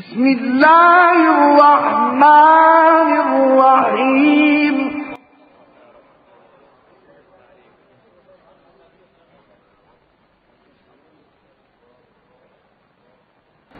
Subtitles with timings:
[0.00, 4.76] بسم الله الرحمن الرحيم.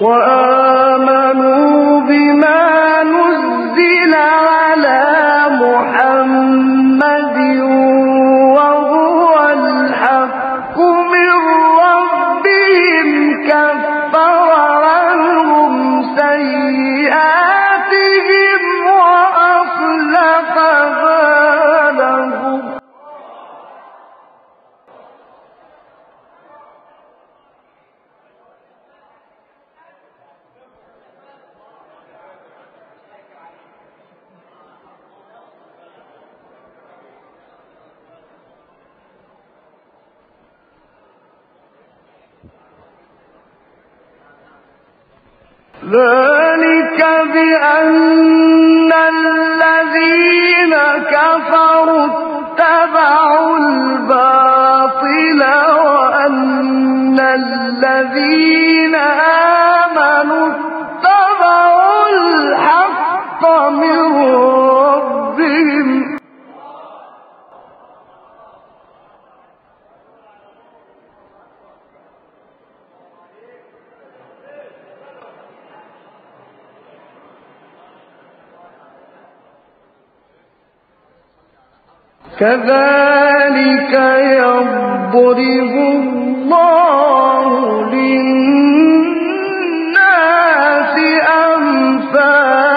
[0.00, 0.57] وآمنوا
[45.84, 47.00] ذلك
[47.32, 50.74] بأن الذين
[51.10, 55.40] كفروا اتبعوا الباطل
[55.84, 58.67] وأن الذين
[82.38, 83.92] كذلك
[84.38, 87.46] يضرب الله
[87.94, 88.54] للناس
[91.54, 92.68] أمثالهم.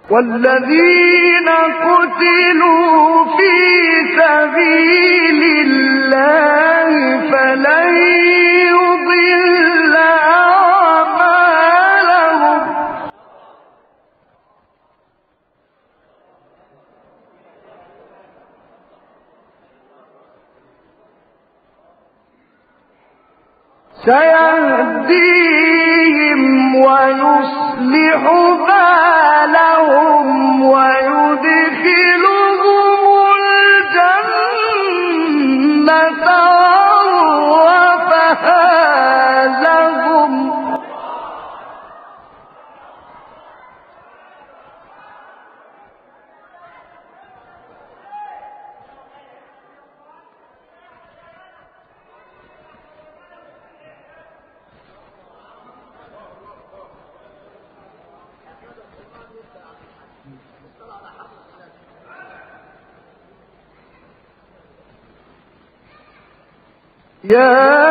[0.10, 1.50] والذين
[1.86, 3.54] قتلوا في
[4.18, 6.92] سبيل الله
[7.32, 7.98] فلن
[8.70, 9.96] يضل
[11.40, 12.60] أعمالهم.
[25.40, 28.22] سيهديهم ويصلح
[28.68, 29.39] بالهم.
[67.24, 67.89] Yeah.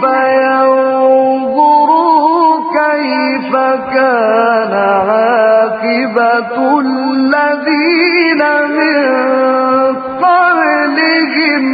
[0.00, 1.80] فينظروا
[2.78, 3.52] كيف
[3.94, 4.72] كان
[5.08, 8.42] عاقبة الذين
[8.78, 9.00] من
[10.24, 11.64] قبلهم؟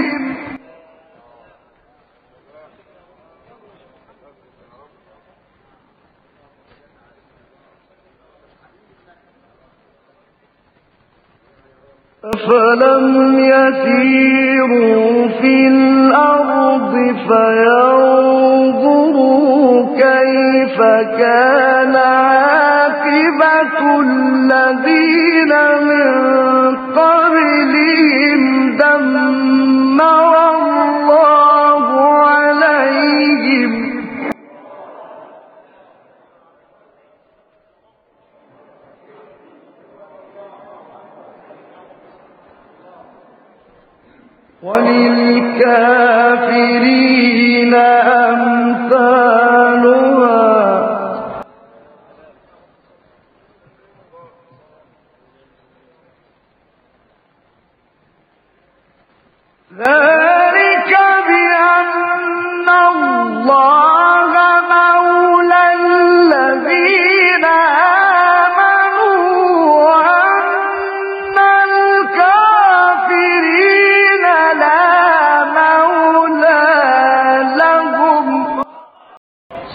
[12.24, 16.35] أفلم يسيروا في الأرض
[18.76, 20.78] فينظروا كيف
[21.18, 22.55] كان عاقبة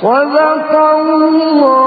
[0.02, 1.81] صدق الله